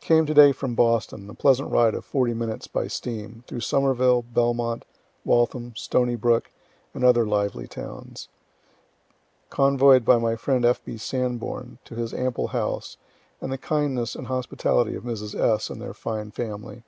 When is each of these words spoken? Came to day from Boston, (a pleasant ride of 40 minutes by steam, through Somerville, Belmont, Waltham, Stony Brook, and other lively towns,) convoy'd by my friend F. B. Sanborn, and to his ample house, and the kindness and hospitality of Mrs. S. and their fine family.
Came 0.00 0.24
to 0.24 0.32
day 0.32 0.52
from 0.52 0.74
Boston, 0.74 1.28
(a 1.28 1.34
pleasant 1.34 1.70
ride 1.70 1.92
of 1.94 2.02
40 2.02 2.32
minutes 2.32 2.66
by 2.66 2.86
steam, 2.88 3.44
through 3.46 3.60
Somerville, 3.60 4.22
Belmont, 4.22 4.86
Waltham, 5.26 5.74
Stony 5.76 6.16
Brook, 6.16 6.50
and 6.94 7.04
other 7.04 7.26
lively 7.26 7.66
towns,) 7.68 8.28
convoy'd 9.50 10.06
by 10.06 10.16
my 10.16 10.36
friend 10.36 10.64
F. 10.64 10.82
B. 10.82 10.96
Sanborn, 10.96 11.62
and 11.66 11.84
to 11.84 11.96
his 11.96 12.14
ample 12.14 12.46
house, 12.46 12.96
and 13.42 13.52
the 13.52 13.58
kindness 13.58 14.14
and 14.14 14.28
hospitality 14.28 14.94
of 14.94 15.04
Mrs. 15.04 15.38
S. 15.38 15.68
and 15.68 15.82
their 15.82 15.92
fine 15.92 16.30
family. 16.30 16.82